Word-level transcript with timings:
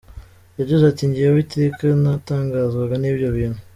Yagize 0.59 0.83
ati 0.87 1.03
“Njyewe 1.09 1.37
iteka 1.45 1.85
natangazwaga 2.03 2.95
n’ibyo 2.99 3.27
bintu. 3.35 3.59